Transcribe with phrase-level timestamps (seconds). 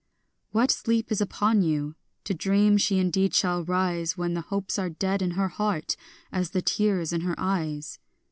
[0.49, 1.93] What sleep is upon you,
[2.23, 5.95] to dream she indeed shall rise, When the hopes are dead in her heart
[6.31, 7.99] as the tears in her eyes?